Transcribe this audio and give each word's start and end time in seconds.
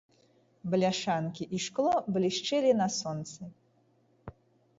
Бляшанкі 0.73 1.43
і 1.57 1.61
шкло 1.65 1.91
блішчэлі 2.15 2.71
на 2.81 2.87
сонцы. 2.97 3.41